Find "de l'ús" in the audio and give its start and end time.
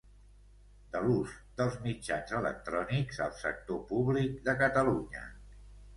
0.95-1.35